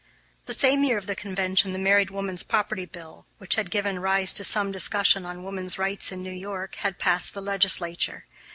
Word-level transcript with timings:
The 0.45 0.55
same 0.55 0.83
year 0.83 0.97
of 0.97 1.05
the 1.05 1.13
convention, 1.15 1.73
the 1.73 1.77
Married 1.77 2.09
Woman's 2.09 2.41
Property 2.41 2.85
Bill, 2.87 3.27
which 3.37 3.53
had 3.53 3.69
given 3.69 3.99
rise 3.99 4.33
to 4.33 4.43
some 4.43 4.71
discussion 4.71 5.27
on 5.27 5.43
woman's 5.43 5.77
rights 5.77 6.11
in 6.11 6.23
New 6.23 6.33
York, 6.33 6.73
had 6.77 6.97
passed 6.97 7.35
the 7.35 7.39
legislature. 7.41 8.25